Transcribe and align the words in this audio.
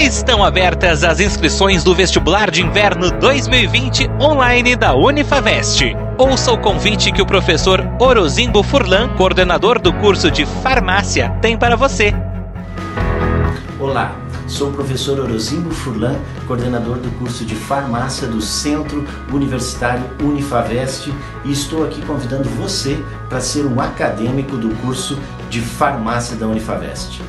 Estão 0.00 0.42
abertas 0.42 1.04
as 1.04 1.20
inscrições 1.20 1.84
do 1.84 1.94
vestibular 1.94 2.50
de 2.50 2.62
inverno 2.62 3.10
2020 3.20 4.08
online 4.18 4.74
da 4.74 4.94
Unifavest. 4.94 5.94
Ouça 6.16 6.50
o 6.52 6.58
convite 6.58 7.12
que 7.12 7.20
o 7.20 7.26
professor 7.26 7.86
Orozimbo 8.00 8.62
Furlan, 8.62 9.10
coordenador 9.10 9.78
do 9.78 9.92
curso 9.92 10.30
de 10.30 10.46
farmácia, 10.46 11.28
tem 11.42 11.54
para 11.54 11.76
você. 11.76 12.14
Olá, 13.78 14.16
sou 14.48 14.70
o 14.70 14.72
professor 14.72 15.20
Orozimbo 15.20 15.70
Furlan, 15.70 16.16
coordenador 16.46 16.96
do 16.96 17.10
curso 17.18 17.44
de 17.44 17.54
farmácia 17.54 18.26
do 18.26 18.40
Centro 18.40 19.06
Universitário 19.30 20.04
Unifavest 20.22 21.12
e 21.44 21.52
estou 21.52 21.84
aqui 21.84 22.00
convidando 22.06 22.48
você 22.48 22.98
para 23.28 23.42
ser 23.42 23.66
um 23.66 23.78
acadêmico 23.78 24.56
do 24.56 24.74
curso 24.76 25.18
de 25.50 25.60
farmácia 25.60 26.36
da 26.36 26.46
Unifavest. 26.46 27.20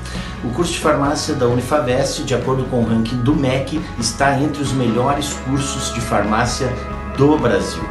O 0.43 0.49
curso 0.49 0.73
de 0.73 0.79
farmácia 0.79 1.33
da 1.33 1.47
Unifavest, 1.47 2.23
de 2.23 2.33
acordo 2.33 2.63
com 2.65 2.77
o 2.77 2.87
ranking 2.87 3.17
do 3.17 3.35
MEC, 3.35 3.81
está 3.99 4.39
entre 4.39 4.61
os 4.61 4.71
melhores 4.71 5.33
cursos 5.45 5.93
de 5.93 5.99
farmácia 5.99 6.71
do 7.17 7.37
Brasil. 7.37 7.83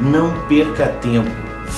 Não 0.00 0.32
perca 0.48 0.88
tempo, 0.88 1.30